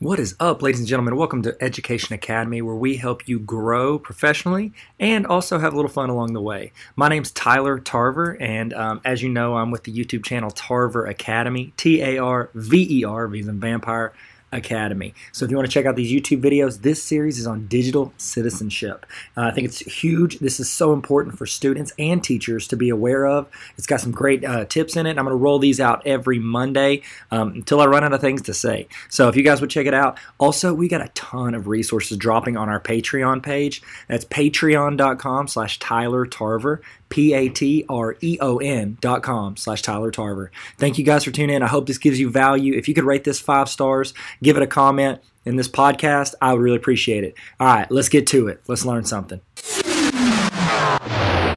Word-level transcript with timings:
What 0.00 0.20
is 0.20 0.36
up, 0.38 0.62
ladies 0.62 0.78
and 0.78 0.86
gentlemen? 0.86 1.16
Welcome 1.16 1.42
to 1.42 1.56
Education 1.60 2.14
Academy, 2.14 2.62
where 2.62 2.76
we 2.76 2.98
help 2.98 3.26
you 3.26 3.40
grow 3.40 3.98
professionally 3.98 4.72
and 5.00 5.26
also 5.26 5.58
have 5.58 5.72
a 5.72 5.76
little 5.76 5.90
fun 5.90 6.08
along 6.08 6.34
the 6.34 6.40
way. 6.40 6.70
My 6.94 7.08
name's 7.08 7.32
Tyler 7.32 7.80
Tarver, 7.80 8.40
and 8.40 8.72
um, 8.74 9.00
as 9.04 9.24
you 9.24 9.28
know, 9.28 9.56
I'm 9.56 9.72
with 9.72 9.82
the 9.82 9.92
YouTube 9.92 10.24
channel 10.24 10.52
Tarver 10.52 11.04
Academy, 11.06 11.72
T 11.76 12.00
A 12.00 12.18
R 12.18 12.48
V 12.54 13.00
E 13.00 13.02
R, 13.02 13.26
V 13.26 13.42
as 13.42 13.58
vampire. 13.58 14.12
Academy. 14.52 15.14
So 15.32 15.44
if 15.44 15.50
you 15.50 15.56
want 15.56 15.68
to 15.68 15.72
check 15.72 15.86
out 15.86 15.96
these 15.96 16.12
YouTube 16.12 16.42
videos, 16.42 16.82
this 16.82 17.02
series 17.02 17.38
is 17.38 17.46
on 17.46 17.66
digital 17.66 18.12
citizenship. 18.16 19.06
Uh, 19.36 19.42
I 19.42 19.50
think 19.50 19.66
it's 19.66 19.80
huge. 19.80 20.38
This 20.38 20.58
is 20.60 20.70
so 20.70 20.92
important 20.92 21.36
for 21.36 21.46
students 21.46 21.92
and 21.98 22.22
teachers 22.22 22.66
to 22.68 22.76
be 22.76 22.88
aware 22.88 23.26
of. 23.26 23.48
It's 23.76 23.86
got 23.86 24.00
some 24.00 24.12
great 24.12 24.44
uh, 24.44 24.64
tips 24.64 24.96
in 24.96 25.06
it. 25.06 25.10
I'm 25.10 25.24
going 25.24 25.28
to 25.28 25.36
roll 25.36 25.58
these 25.58 25.80
out 25.80 26.06
every 26.06 26.38
Monday 26.38 27.02
um, 27.30 27.48
until 27.48 27.80
I 27.80 27.86
run 27.86 28.04
out 28.04 28.12
of 28.12 28.20
things 28.20 28.42
to 28.42 28.54
say. 28.54 28.88
So 29.08 29.28
if 29.28 29.36
you 29.36 29.42
guys 29.42 29.60
would 29.60 29.70
check 29.70 29.86
it 29.86 29.94
out. 29.94 30.18
Also, 30.38 30.72
we 30.72 30.88
got 30.88 31.02
a 31.02 31.08
ton 31.14 31.54
of 31.54 31.66
resources 31.66 32.16
dropping 32.16 32.56
on 32.56 32.68
our 32.68 32.80
Patreon 32.80 33.42
page. 33.42 33.82
That's 34.08 34.24
patreon.com 34.24 35.48
slash 35.48 35.78
Tyler 35.78 36.26
Tarver. 36.26 36.80
P-A-T-R-E-O-N 37.08 38.98
dot 39.00 39.22
com 39.22 39.56
slash 39.56 39.82
Tyler 39.82 40.10
Tarver. 40.10 40.50
Thank 40.76 40.98
you 40.98 41.04
guys 41.04 41.24
for 41.24 41.30
tuning 41.30 41.56
in. 41.56 41.62
I 41.62 41.66
hope 41.66 41.86
this 41.86 41.98
gives 41.98 42.20
you 42.20 42.30
value. 42.30 42.74
If 42.74 42.88
you 42.88 42.94
could 42.94 43.04
rate 43.04 43.24
this 43.24 43.40
five 43.40 43.68
stars, 43.68 44.14
give 44.42 44.56
it 44.56 44.62
a 44.62 44.66
comment 44.66 45.20
in 45.48 45.56
this 45.56 45.68
podcast, 45.68 46.34
I 46.42 46.52
would 46.52 46.60
really 46.60 46.76
appreciate 46.76 47.24
it. 47.24 47.34
All 47.58 47.66
right, 47.66 47.90
let's 47.90 48.10
get 48.10 48.26
to 48.28 48.48
it. 48.48 48.62
Let's 48.68 48.84
learn 48.84 49.04
something. 49.04 49.40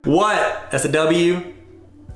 What? 0.05 0.72
That's 0.72 0.86
a 0.86 0.91
W. 0.91 1.54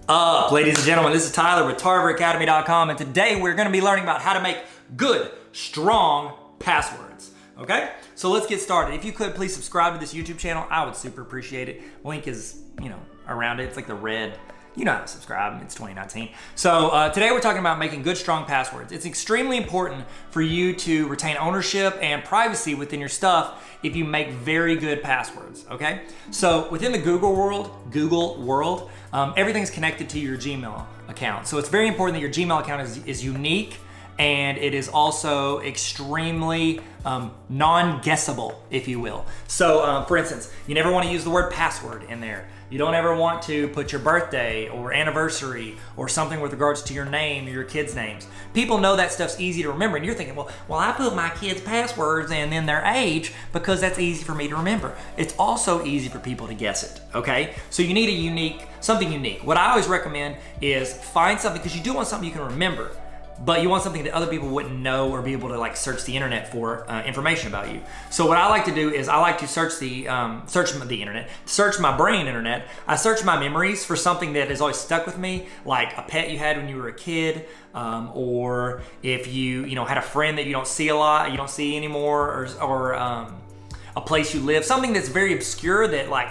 Up, 0.07 0.51
ladies 0.51 0.77
and 0.77 0.85
gentlemen. 0.85 1.11
This 1.11 1.25
is 1.25 1.31
Tyler 1.31 1.67
with 1.67 1.77
TarverAcademy.com, 1.77 2.91
and 2.91 2.97
today 2.97 3.41
we're 3.41 3.55
going 3.55 3.67
to 3.67 3.71
be 3.71 3.81
learning 3.81 4.03
about 4.03 4.21
how 4.21 4.33
to 4.33 4.41
make 4.41 4.57
good, 4.95 5.31
strong 5.51 6.33
passwords. 6.59 7.31
Okay? 7.57 7.91
So 8.15 8.29
let's 8.29 8.47
get 8.47 8.61
started. 8.61 8.95
If 8.95 9.03
you 9.03 9.11
could 9.11 9.35
please 9.35 9.53
subscribe 9.53 9.93
to 9.93 9.99
this 9.99 10.13
YouTube 10.13 10.37
channel, 10.37 10.65
I 10.69 10.85
would 10.85 10.95
super 10.95 11.21
appreciate 11.21 11.69
it. 11.69 11.81
Link 12.03 12.27
is, 12.27 12.61
you 12.81 12.89
know, 12.89 12.99
around 13.27 13.59
it. 13.59 13.63
It's 13.63 13.75
like 13.75 13.87
the 13.87 13.95
red. 13.95 14.37
You 14.75 14.83
know 14.83 14.91
how 14.91 15.01
to 15.01 15.07
subscribe. 15.07 15.61
It's 15.61 15.73
2019. 15.73 16.29
So 16.55 16.89
uh, 16.89 17.09
today 17.09 17.31
we're 17.31 17.39
talking 17.39 17.61
about 17.61 17.79
making 17.79 18.03
good, 18.03 18.17
strong 18.17 18.43
passwords. 18.43 18.91
It's 18.91 19.05
extremely 19.05 19.55
important 19.55 20.03
for 20.31 20.41
you 20.41 20.75
to 20.75 21.07
retain 21.07 21.37
ownership 21.37 21.97
and 22.01 22.25
privacy 22.25 22.75
within 22.75 22.99
your 22.99 23.07
stuff 23.07 23.77
if 23.83 23.95
you 23.95 24.03
make 24.03 24.31
very 24.31 24.75
good 24.75 25.01
passwords. 25.01 25.65
Okay. 25.71 26.01
So 26.31 26.69
within 26.69 26.91
the 26.91 26.97
Google 26.97 27.33
world, 27.33 27.71
Google 27.91 28.41
world, 28.41 28.91
um, 29.13 29.33
everything's 29.37 29.69
connected 29.69 30.09
to 30.09 30.19
your 30.19 30.35
Gmail 30.35 30.85
account. 31.07 31.47
So 31.47 31.57
it's 31.57 31.69
very 31.69 31.87
important 31.87 32.15
that 32.15 32.21
your 32.21 32.31
Gmail 32.31 32.59
account 32.59 32.81
is, 32.81 32.97
is 33.05 33.23
unique 33.23 33.77
and 34.17 34.57
it 34.57 34.73
is 34.73 34.87
also 34.87 35.59
extremely 35.59 36.79
um, 37.03 37.31
non-guessable, 37.49 38.63
if 38.71 38.87
you 38.87 38.99
will. 38.99 39.25
So, 39.47 39.83
um, 39.83 40.05
for 40.05 40.17
instance, 40.17 40.51
you 40.67 40.73
never 40.73 40.91
want 40.91 41.05
to 41.05 41.11
use 41.11 41.23
the 41.23 41.29
word 41.29 41.51
password 41.51 42.03
in 42.09 42.19
there. 42.19 42.47
You 42.67 42.79
don't 42.79 42.95
ever 42.95 43.15
want 43.15 43.43
to 43.43 43.67
put 43.69 43.91
your 43.91 44.01
birthday 44.01 44.69
or 44.69 44.91
anniversary 44.91 45.77
or 45.95 46.09
something 46.09 46.41
with 46.41 46.51
regards 46.51 46.81
to 46.83 46.95
your 46.95 47.05
name 47.05 47.45
or 47.45 47.51
your 47.51 47.63
kids' 47.63 47.93
names. 47.93 48.27
People 48.55 48.79
know 48.79 48.95
that 48.95 49.11
stuff's 49.11 49.39
easy 49.39 49.61
to 49.61 49.69
remember, 49.69 49.97
and 49.97 50.05
you're 50.05 50.15
thinking, 50.15 50.35
well, 50.35 50.49
well, 50.67 50.79
I 50.79 50.91
put 50.91 51.15
my 51.15 51.29
kids' 51.29 51.61
passwords 51.61 52.31
and 52.31 52.51
then 52.51 52.65
their 52.65 52.83
age 52.83 53.33
because 53.53 53.81
that's 53.81 53.99
easy 53.99 54.23
for 54.23 54.33
me 54.33 54.47
to 54.47 54.55
remember. 54.55 54.95
It's 55.15 55.35
also 55.37 55.85
easy 55.85 56.09
for 56.09 56.17
people 56.17 56.47
to 56.47 56.55
guess 56.55 56.83
it. 56.83 57.01
Okay, 57.13 57.53
so 57.69 57.83
you 57.83 57.93
need 57.93 58.09
a 58.09 58.13
unique, 58.13 58.65
something 58.81 59.11
unique. 59.11 59.45
What 59.45 59.57
I 59.57 59.69
always 59.69 59.87
recommend 59.87 60.37
is 60.59 60.91
find 60.91 61.39
something 61.39 61.61
because 61.61 61.77
you 61.77 61.83
do 61.83 61.93
want 61.93 62.07
something 62.07 62.27
you 62.27 62.33
can 62.33 62.45
remember 62.45 62.89
but 63.43 63.61
you 63.61 63.69
want 63.69 63.83
something 63.83 64.03
that 64.03 64.13
other 64.13 64.27
people 64.27 64.47
wouldn't 64.47 64.79
know 64.79 65.11
or 65.11 65.21
be 65.21 65.33
able 65.33 65.49
to 65.49 65.57
like 65.57 65.75
search 65.75 66.05
the 66.05 66.15
internet 66.15 66.51
for 66.51 66.89
uh, 66.89 67.03
information 67.03 67.49
about 67.49 67.73
you. 67.73 67.81
So 68.09 68.27
what 68.27 68.37
I 68.37 68.47
like 68.47 68.65
to 68.65 68.73
do 68.73 68.93
is 68.93 69.09
I 69.09 69.17
like 69.17 69.39
to 69.39 69.47
search 69.47 69.77
the 69.79 70.07
um, 70.07 70.43
search 70.47 70.71
the 70.71 71.01
internet, 71.01 71.29
search 71.45 71.79
my 71.79 71.95
brain 71.95 72.27
internet. 72.27 72.67
I 72.87 72.95
search 72.95 73.23
my 73.25 73.37
memories 73.37 73.83
for 73.83 73.95
something 73.95 74.33
that 74.33 74.49
has 74.49 74.61
always 74.61 74.77
stuck 74.77 75.05
with 75.05 75.17
me, 75.17 75.47
like 75.65 75.97
a 75.97 76.03
pet 76.03 76.31
you 76.31 76.37
had 76.37 76.57
when 76.57 76.69
you 76.69 76.77
were 76.77 76.87
a 76.87 76.93
kid, 76.93 77.45
um, 77.73 78.11
or 78.13 78.81
if 79.03 79.27
you 79.27 79.65
you 79.65 79.75
know 79.75 79.85
had 79.85 79.97
a 79.97 80.01
friend 80.01 80.37
that 80.37 80.45
you 80.45 80.53
don't 80.53 80.67
see 80.67 80.87
a 80.87 80.95
lot, 80.95 81.31
you 81.31 81.37
don't 81.37 81.49
see 81.49 81.75
anymore, 81.75 82.27
or, 82.29 82.47
or 82.61 82.95
um, 82.95 83.41
a 83.97 84.01
place 84.01 84.33
you 84.33 84.41
live, 84.41 84.63
something 84.63 84.93
that's 84.93 85.09
very 85.09 85.33
obscure 85.33 85.87
that 85.87 86.09
like 86.09 86.29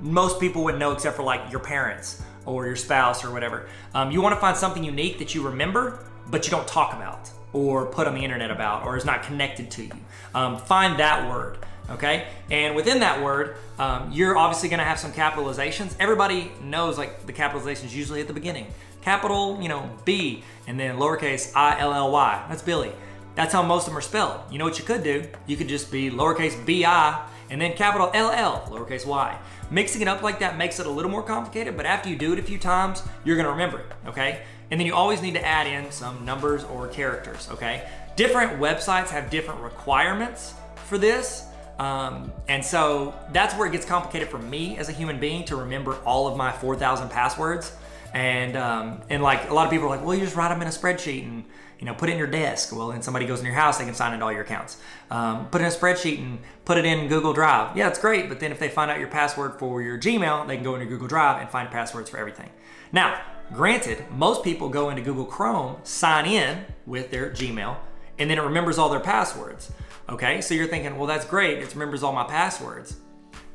most 0.00 0.40
people 0.40 0.64
wouldn't 0.64 0.80
know 0.80 0.92
except 0.92 1.16
for 1.16 1.24
like 1.24 1.50
your 1.50 1.60
parents 1.60 2.22
or 2.46 2.66
your 2.66 2.76
spouse 2.76 3.24
or 3.24 3.30
whatever. 3.30 3.68
Um, 3.94 4.10
you 4.10 4.22
want 4.22 4.34
to 4.34 4.40
find 4.40 4.56
something 4.56 4.82
unique 4.82 5.18
that 5.18 5.34
you 5.34 5.42
remember 5.42 6.07
but 6.30 6.44
you 6.44 6.50
don't 6.50 6.68
talk 6.68 6.92
about 6.92 7.30
or 7.52 7.86
put 7.86 8.06
on 8.06 8.14
the 8.14 8.22
internet 8.22 8.50
about 8.50 8.84
or 8.84 8.96
is 8.96 9.04
not 9.04 9.22
connected 9.22 9.70
to 9.72 9.84
you. 9.84 9.92
Um, 10.34 10.58
find 10.58 10.98
that 11.00 11.28
word, 11.30 11.58
okay? 11.90 12.28
And 12.50 12.76
within 12.76 13.00
that 13.00 13.22
word, 13.22 13.56
um, 13.78 14.10
you're 14.12 14.36
obviously 14.36 14.68
gonna 14.68 14.84
have 14.84 14.98
some 14.98 15.12
capitalizations. 15.12 15.94
Everybody 15.98 16.52
knows 16.62 16.98
like 16.98 17.26
the 17.26 17.32
capitalizations 17.32 17.92
usually 17.92 18.20
at 18.20 18.26
the 18.26 18.34
beginning. 18.34 18.66
Capital, 19.00 19.58
you 19.62 19.68
know, 19.68 19.88
B, 20.04 20.42
and 20.66 20.78
then 20.78 20.98
lowercase 20.98 21.52
I 21.54 21.78
L 21.78 21.94
L 21.94 22.12
Y. 22.12 22.44
That's 22.48 22.62
Billy. 22.62 22.92
That's 23.34 23.52
how 23.52 23.62
most 23.62 23.82
of 23.82 23.92
them 23.92 23.98
are 23.98 24.02
spelled. 24.02 24.40
You 24.50 24.58
know 24.58 24.64
what 24.64 24.78
you 24.78 24.84
could 24.84 25.02
do? 25.02 25.24
You 25.46 25.56
could 25.56 25.68
just 25.68 25.90
be 25.90 26.10
lowercase 26.10 26.66
B 26.66 26.84
I 26.84 27.24
and 27.50 27.60
then 27.60 27.74
capital 27.74 28.10
L 28.14 28.30
L, 28.30 28.66
lowercase 28.70 29.06
y. 29.06 29.38
Mixing 29.70 30.02
it 30.02 30.08
up 30.08 30.22
like 30.22 30.38
that 30.40 30.56
makes 30.56 30.80
it 30.80 30.86
a 30.86 30.90
little 30.90 31.10
more 31.10 31.22
complicated, 31.22 31.76
but 31.76 31.86
after 31.86 32.08
you 32.08 32.16
do 32.16 32.32
it 32.32 32.38
a 32.38 32.42
few 32.42 32.58
times, 32.58 33.02
you're 33.24 33.36
gonna 33.36 33.50
remember 33.50 33.80
it, 33.80 33.86
okay? 34.06 34.42
And 34.70 34.78
then 34.78 34.86
you 34.86 34.94
always 34.94 35.22
need 35.22 35.34
to 35.34 35.44
add 35.44 35.66
in 35.66 35.90
some 35.90 36.24
numbers 36.24 36.64
or 36.64 36.88
characters, 36.88 37.48
okay? 37.50 37.88
Different 38.16 38.60
websites 38.60 39.08
have 39.08 39.30
different 39.30 39.60
requirements 39.60 40.54
for 40.86 40.98
this. 40.98 41.44
Um, 41.78 42.32
and 42.48 42.64
so 42.64 43.14
that's 43.32 43.54
where 43.54 43.68
it 43.68 43.72
gets 43.72 43.86
complicated 43.86 44.28
for 44.28 44.38
me 44.38 44.76
as 44.78 44.88
a 44.88 44.92
human 44.92 45.20
being 45.20 45.44
to 45.44 45.56
remember 45.56 45.94
all 46.04 46.26
of 46.26 46.36
my 46.36 46.50
4,000 46.50 47.08
passwords. 47.08 47.76
And 48.14 48.56
um, 48.56 49.02
and 49.10 49.22
like 49.22 49.50
a 49.50 49.54
lot 49.54 49.66
of 49.66 49.70
people 49.70 49.86
are 49.86 49.90
like, 49.90 50.04
well, 50.04 50.14
you 50.14 50.24
just 50.24 50.36
write 50.36 50.48
them 50.48 50.62
in 50.62 50.68
a 50.68 50.70
spreadsheet 50.70 51.24
and 51.24 51.44
you 51.78 51.86
know 51.86 51.94
put 51.94 52.08
it 52.08 52.12
in 52.12 52.18
your 52.18 52.26
desk. 52.26 52.74
Well, 52.74 52.88
then 52.88 53.02
somebody 53.02 53.26
goes 53.26 53.40
in 53.40 53.46
your 53.46 53.54
house, 53.54 53.78
they 53.78 53.84
can 53.84 53.94
sign 53.94 54.14
into 54.14 54.24
all 54.24 54.32
your 54.32 54.42
accounts. 54.42 54.78
Um, 55.10 55.48
put 55.48 55.60
in 55.60 55.66
a 55.66 55.70
spreadsheet 55.70 56.18
and 56.18 56.38
put 56.64 56.78
it 56.78 56.84
in 56.84 57.08
Google 57.08 57.32
Drive. 57.32 57.76
Yeah, 57.76 57.88
it's 57.88 57.98
great. 57.98 58.28
But 58.28 58.40
then 58.40 58.50
if 58.50 58.58
they 58.58 58.68
find 58.68 58.90
out 58.90 58.98
your 58.98 59.08
password 59.08 59.58
for 59.58 59.82
your 59.82 59.98
Gmail, 59.98 60.46
they 60.46 60.56
can 60.56 60.64
go 60.64 60.74
into 60.74 60.86
Google 60.86 61.08
Drive 61.08 61.40
and 61.40 61.50
find 61.50 61.70
passwords 61.70 62.08
for 62.08 62.18
everything. 62.18 62.50
Now, 62.92 63.20
Granted, 63.52 64.04
most 64.10 64.44
people 64.44 64.68
go 64.68 64.90
into 64.90 65.00
Google 65.00 65.24
Chrome, 65.24 65.76
sign 65.82 66.26
in 66.26 66.66
with 66.84 67.10
their 67.10 67.30
Gmail, 67.30 67.76
and 68.18 68.28
then 68.28 68.36
it 68.36 68.42
remembers 68.42 68.76
all 68.76 68.90
their 68.90 69.00
passwords. 69.00 69.72
Okay, 70.06 70.42
so 70.42 70.52
you're 70.52 70.66
thinking, 70.66 70.98
well, 70.98 71.06
that's 71.06 71.24
great. 71.24 71.58
It 71.58 71.72
remembers 71.72 72.02
all 72.02 72.12
my 72.12 72.24
passwords. 72.24 72.96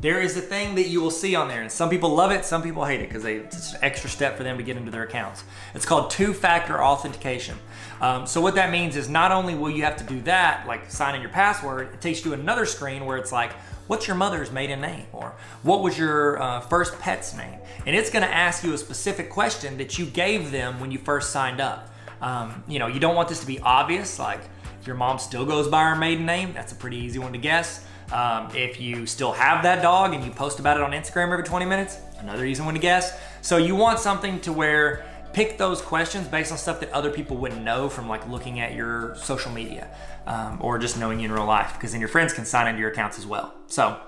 There 0.04 0.20
is 0.20 0.36
a 0.36 0.42
thing 0.42 0.76
that 0.76 0.90
you 0.90 1.00
will 1.00 1.12
see 1.12 1.34
on 1.34 1.48
there, 1.48 1.62
and 1.62 1.72
some 1.72 1.90
people 1.90 2.14
love 2.14 2.30
it, 2.32 2.44
some 2.44 2.62
people 2.62 2.84
hate 2.84 3.00
it 3.00 3.08
because 3.08 3.24
it's 3.24 3.72
an 3.72 3.80
extra 3.82 4.10
step 4.10 4.36
for 4.36 4.44
them 4.44 4.58
to 4.58 4.64
get 4.64 4.76
into 4.76 4.92
their 4.92 5.04
accounts. 5.04 5.46
It's 5.74 5.86
called 5.86 6.12
two 6.12 6.34
factor 6.34 6.84
authentication. 6.84 7.58
Um, 8.02 8.28
so, 8.28 8.42
what 8.42 8.56
that 8.56 8.70
means 8.70 8.98
is 8.98 9.08
not 9.08 9.32
only 9.32 9.56
will 9.56 9.70
you 9.70 9.84
have 9.84 9.96
to 9.96 10.04
do 10.04 10.20
that, 10.24 10.68
like 10.68 10.92
sign 10.92 11.16
in 11.16 11.22
your 11.22 11.30
password, 11.30 11.94
it 11.94 12.02
takes 12.02 12.26
you 12.26 12.32
to 12.32 12.34
another 12.34 12.66
screen 12.66 13.06
where 13.06 13.16
it's 13.16 13.32
like, 13.32 13.54
what's 13.88 14.06
your 14.06 14.18
mother's 14.18 14.52
maiden 14.52 14.82
name? 14.82 15.06
Or 15.14 15.36
what 15.62 15.82
was 15.82 15.98
your 15.98 16.38
uh, 16.42 16.60
first 16.60 17.00
pet's 17.00 17.34
name? 17.34 17.58
And 17.86 17.96
it's 17.96 18.10
going 18.10 18.24
to 18.24 18.34
ask 18.34 18.62
you 18.62 18.74
a 18.74 18.78
specific 18.78 19.30
question 19.30 19.78
that 19.78 19.98
you 19.98 20.06
gave 20.06 20.52
them 20.52 20.82
when 20.82 20.92
you 20.92 20.98
first 20.98 21.30
signed 21.30 21.62
up. 21.62 21.94
Um, 22.22 22.62
you 22.68 22.78
know, 22.78 22.88
you 22.88 23.00
don't 23.00 23.16
want 23.16 23.30
this 23.30 23.40
to 23.40 23.48
be 23.48 23.62
obvious, 23.62 24.20
like 24.20 24.42
your 24.86 24.98
mom 24.98 25.18
still 25.18 25.46
goes 25.46 25.70
by 25.70 25.84
her 25.84 25.96
maiden 25.96 26.26
name. 26.26 26.52
That's 26.52 26.74
a 26.74 26.76
pretty 26.76 26.98
easy 26.98 27.20
one 27.20 27.32
to 27.32 27.40
guess. 27.40 27.86
Um, 28.12 28.50
if 28.56 28.80
you 28.80 29.06
still 29.06 29.32
have 29.32 29.64
that 29.64 29.82
dog 29.82 30.14
and 30.14 30.24
you 30.24 30.32
post 30.32 30.60
about 30.60 30.78
it 30.78 30.84
on 30.84 30.92
Instagram 30.92 31.32
every 31.32 31.44
20 31.44 31.66
minutes, 31.66 32.00
another 32.20 32.46
easy 32.46 32.62
one 32.62 32.74
to 32.74 32.80
guess. 32.80 33.18
So 33.42 33.58
you 33.58 33.76
want 33.76 34.00
something 34.00 34.40
to 34.42 34.54
where 34.54 35.06
pick 35.34 35.58
those 35.58 35.82
questions 35.82 36.28
based 36.28 36.52
on 36.52 36.58
stuff 36.58 36.80
that 36.80 36.92
other 36.92 37.10
people 37.10 37.36
wouldn't 37.38 37.64
know 37.64 37.90
from 37.90 38.08
like 38.08 38.28
looking 38.30 38.60
at 38.60 38.74
your 38.74 39.16
social 39.16 39.52
media 39.52 39.90
um, 40.28 40.60
or 40.62 40.78
just 40.78 40.98
knowing 40.98 41.20
you 41.20 41.26
in 41.26 41.32
real 41.32 41.46
life 41.46 41.74
because 41.74 41.92
then 41.92 42.00
your 42.00 42.08
friends 42.08 42.34
can 42.34 42.46
sign 42.46 42.68
into 42.68 42.80
your 42.80 42.92
accounts 42.92 43.18
as 43.18 43.26
well. 43.26 43.54
So 43.68 44.00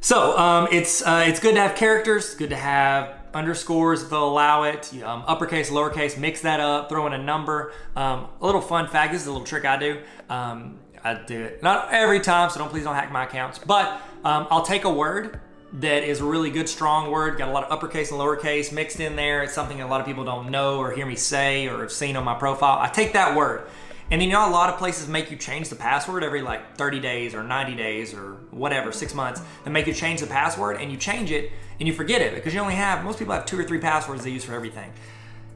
so 0.00 0.36
um, 0.36 0.68
it's 0.72 1.02
uh, 1.02 1.24
it's 1.26 1.40
good 1.40 1.54
to 1.54 1.60
have 1.60 1.76
characters 1.76 2.34
good 2.34 2.50
to 2.50 2.56
have 2.56 3.14
underscores 3.34 4.02
if 4.02 4.10
they'll 4.10 4.28
allow 4.28 4.62
it 4.64 4.92
um, 5.02 5.24
uppercase 5.26 5.70
lowercase 5.70 6.18
mix 6.18 6.40
that 6.40 6.60
up 6.60 6.88
throw 6.88 7.06
in 7.06 7.12
a 7.12 7.18
number. 7.18 7.72
Um, 7.94 8.28
a 8.40 8.46
little 8.46 8.60
fun 8.60 8.88
fact 8.88 9.12
this 9.12 9.22
is 9.22 9.28
a 9.28 9.32
little 9.32 9.46
trick 9.46 9.64
i 9.64 9.76
do. 9.76 10.00
Um, 10.28 10.78
i 11.04 11.14
do 11.14 11.40
it 11.40 11.62
not 11.62 11.92
every 11.92 12.20
time 12.20 12.50
so 12.50 12.58
don't 12.58 12.70
please 12.70 12.84
don't 12.84 12.94
hack 12.94 13.12
my 13.12 13.24
accounts 13.24 13.58
but 13.58 14.00
um, 14.24 14.46
i'll 14.50 14.64
take 14.64 14.84
a 14.84 14.92
word 14.92 15.40
that 15.80 16.04
is 16.04 16.20
a 16.20 16.24
really 16.24 16.50
good, 16.50 16.68
strong 16.68 17.10
word. 17.10 17.36
Got 17.36 17.48
a 17.48 17.52
lot 17.52 17.64
of 17.64 17.72
uppercase 17.72 18.12
and 18.12 18.20
lowercase 18.20 18.72
mixed 18.72 19.00
in 19.00 19.16
there. 19.16 19.42
It's 19.42 19.54
something 19.54 19.80
a 19.80 19.88
lot 19.88 20.00
of 20.00 20.06
people 20.06 20.24
don't 20.24 20.50
know 20.50 20.78
or 20.78 20.92
hear 20.92 21.04
me 21.04 21.16
say 21.16 21.66
or 21.66 21.80
have 21.80 21.92
seen 21.92 22.16
on 22.16 22.24
my 22.24 22.34
profile. 22.34 22.78
I 22.80 22.88
take 22.88 23.14
that 23.14 23.36
word. 23.36 23.66
And 24.10 24.20
then 24.20 24.28
you 24.28 24.34
know, 24.34 24.48
a 24.48 24.50
lot 24.50 24.70
of 24.70 24.78
places 24.78 25.08
make 25.08 25.30
you 25.30 25.36
change 25.36 25.70
the 25.70 25.76
password 25.76 26.22
every 26.22 26.42
like 26.42 26.76
30 26.76 27.00
days 27.00 27.34
or 27.34 27.42
90 27.42 27.74
days 27.74 28.14
or 28.14 28.34
whatever, 28.50 28.92
six 28.92 29.14
months, 29.14 29.40
and 29.64 29.72
make 29.74 29.86
you 29.86 29.94
change 29.94 30.20
the 30.20 30.26
password 30.26 30.80
and 30.80 30.92
you 30.92 30.98
change 30.98 31.30
it 31.30 31.50
and 31.80 31.88
you 31.88 31.94
forget 31.94 32.20
it 32.20 32.34
because 32.34 32.54
you 32.54 32.60
only 32.60 32.74
have, 32.74 33.02
most 33.02 33.18
people 33.18 33.34
have 33.34 33.46
two 33.46 33.58
or 33.58 33.64
three 33.64 33.80
passwords 33.80 34.22
they 34.22 34.30
use 34.30 34.44
for 34.44 34.54
everything. 34.54 34.92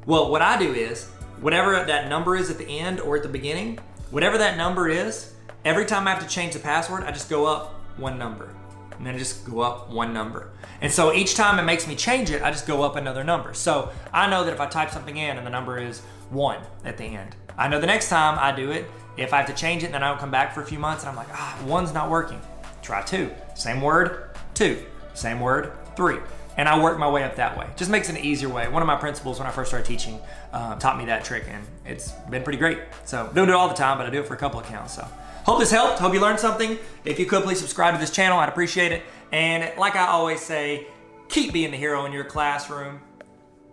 Well, 0.06 0.30
what 0.30 0.42
I 0.42 0.58
do 0.58 0.72
is, 0.72 1.08
whatever 1.40 1.84
that 1.84 2.08
number 2.08 2.34
is 2.34 2.50
at 2.50 2.58
the 2.58 2.66
end 2.66 3.00
or 3.00 3.16
at 3.16 3.22
the 3.22 3.28
beginning, 3.28 3.78
whatever 4.10 4.38
that 4.38 4.56
number 4.56 4.88
is, 4.88 5.34
every 5.64 5.87
time 5.87 6.06
I 6.06 6.10
have 6.10 6.22
to 6.22 6.28
change 6.28 6.55
the 6.55 6.60
password, 6.60 7.05
I 7.05 7.10
just 7.10 7.28
go 7.28 7.46
up 7.46 7.75
one 7.96 8.19
number. 8.19 8.50
And 8.93 9.06
then 9.06 9.14
I 9.14 9.19
just 9.19 9.49
go 9.49 9.60
up 9.60 9.90
one 9.90 10.12
number. 10.12 10.50
And 10.81 10.93
so 10.93 11.12
each 11.12 11.34
time 11.34 11.58
it 11.58 11.62
makes 11.62 11.87
me 11.87 11.94
change 11.94 12.31
it, 12.31 12.43
I 12.43 12.50
just 12.50 12.66
go 12.66 12.82
up 12.82 12.96
another 12.96 13.22
number. 13.22 13.55
So 13.55 13.90
I 14.12 14.28
know 14.28 14.44
that 14.44 14.52
if 14.52 14.60
I 14.60 14.66
type 14.66 14.90
something 14.90 15.16
in 15.16 15.37
and 15.37 15.46
the 15.46 15.50
number 15.50 15.78
is 15.78 16.00
one 16.31 16.60
at 16.84 16.96
the 16.96 17.05
end, 17.05 17.37
I 17.56 17.69
know 17.69 17.81
the 17.81 17.87
next 17.87 18.08
time 18.08 18.38
I 18.40 18.55
do 18.55 18.70
it, 18.70 18.87
if 19.16 19.32
I 19.32 19.38
have 19.38 19.46
to 19.46 19.55
change 19.55 19.82
it 19.82 19.93
then 19.93 20.02
I 20.02 20.08
don't 20.08 20.19
come 20.19 20.31
back 20.31 20.55
for 20.55 20.62
a 20.62 20.66
few 20.66 20.78
months 20.78 21.02
and 21.02 21.10
I'm 21.10 21.16
like, 21.16 21.28
ah, 21.32 21.58
one's 21.66 21.93
not 21.93 22.08
working, 22.10 22.40
try 22.82 23.02
two. 23.02 23.31
Same 23.55 23.81
word, 23.81 24.31
two. 24.55 24.84
Same 25.14 25.40
word, 25.40 25.72
three. 25.96 26.19
And 26.58 26.69
I 26.69 26.78
work 26.82 26.99
my 26.99 27.08
way 27.08 27.22
up 27.22 27.37
that 27.37 27.56
way. 27.56 27.66
Just 27.76 27.90
makes 27.90 28.10
it 28.10 28.19
an 28.19 28.25
easier 28.25 28.49
way. 28.49 28.69
One 28.69 28.82
of 28.82 28.87
my 28.87 28.96
principals 28.96 29.38
when 29.38 29.46
I 29.46 29.50
first 29.50 29.70
started 29.70 29.87
teaching 29.87 30.20
uh, 30.52 30.75
taught 30.76 30.99
me 30.99 31.06
that 31.06 31.25
trick 31.25 31.44
and 31.49 31.64
it's 31.87 32.10
been 32.28 32.43
pretty 32.43 32.58
great. 32.58 32.81
So 33.05 33.31
don't 33.32 33.46
do 33.46 33.52
it 33.52 33.56
all 33.56 33.69
the 33.69 33.75
time, 33.75 33.96
but 33.96 34.06
I 34.06 34.10
do 34.10 34.20
it 34.20 34.26
for 34.26 34.34
a 34.34 34.37
couple 34.37 34.58
accounts. 34.60 34.94
So 34.94 35.06
hope 35.44 35.60
this 35.60 35.70
helped. 35.70 36.00
Hope 36.00 36.12
you 36.12 36.20
learned 36.20 36.40
something. 36.40 36.76
If 37.05 37.19
you 37.19 37.26
could 37.26 37.44
please 37.44 37.60
subscribe 37.60 37.94
to 37.94 38.00
this 38.00 38.10
channel, 38.10 38.38
I'd 38.38 38.49
appreciate 38.49 38.93
it. 38.93 39.05
And 39.31 39.72
like 39.78 39.94
I 39.94 40.08
always 40.08 40.40
say, 40.40 40.88
keep 41.28 41.52
being 41.52 41.70
the 41.70 41.76
hero 41.76 42.05
in 42.06 42.12
your 42.12 42.25
classroom. 42.25 43.00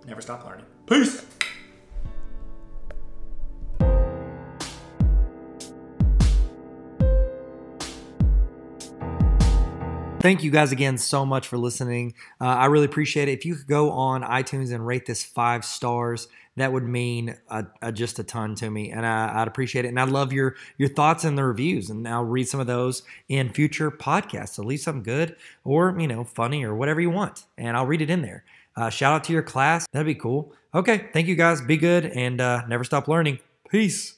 Never 0.06 0.22
stop 0.22 0.46
learning. 0.46 0.66
Peace. 0.86 1.26
Thank 10.26 10.42
you 10.42 10.50
guys 10.50 10.72
again 10.72 10.98
so 10.98 11.24
much 11.24 11.48
for 11.48 11.56
listening. 11.56 12.16
Uh, 12.42 12.46
I 12.46 12.66
really 12.66 12.86
appreciate 12.86 13.28
it. 13.28 13.34
If 13.34 13.46
you 13.46 13.54
could 13.54 13.68
go 13.68 13.92
on 13.92 14.24
iTunes 14.24 14.74
and 14.74 14.84
rate 14.84 15.06
this 15.06 15.24
five 15.24 15.64
stars, 15.64 16.28
that 16.56 16.74
would 16.74 16.82
mean 16.82 17.38
a, 17.48 17.68
a, 17.84 17.92
just 17.92 18.18
a 18.18 18.24
ton 18.24 18.56
to 18.56 18.72
me, 18.72 18.90
and 18.90 19.06
I, 19.06 19.38
would 19.38 19.48
appreciate 19.48 19.86
it. 19.86 19.90
And 19.90 20.00
I 20.00 20.06
love 20.06 20.34
your 20.34 20.56
your 20.80 20.90
thoughts 20.90 21.26
and 21.26 21.38
the 21.38 21.44
reviews, 21.44 21.92
and 21.92 22.08
I'll 22.08 22.26
read 22.26 22.48
some 22.48 22.60
of 22.60 22.66
those 22.66 23.04
in 23.30 23.54
future 23.54 23.92
podcasts. 23.92 24.56
So 24.56 24.64
leave 24.64 24.80
something 24.80 25.04
good 25.04 25.36
or 25.64 25.96
you 26.00 26.08
know 26.08 26.24
funny 26.24 26.64
or 26.64 26.74
whatever 26.74 27.02
you 27.02 27.12
want, 27.12 27.46
and 27.60 27.78
I'll 27.78 27.86
read 27.86 28.02
it 28.02 28.10
in 28.10 28.24
there. 28.24 28.46
Uh, 28.76 28.90
shout 28.90 29.14
out 29.14 29.26
to 29.26 29.32
your 29.32 29.44
class. 29.44 29.86
That'd 29.92 30.08
be 30.08 30.16
cool. 30.16 30.56
Okay, 30.74 31.08
thank 31.14 31.28
you 31.28 31.36
guys. 31.36 31.62
Be 31.62 31.78
good 31.78 32.04
and 32.04 32.42
uh, 32.42 32.66
never 32.66 32.84
stop 32.84 33.08
learning. 33.08 33.38
Peace. 33.70 34.16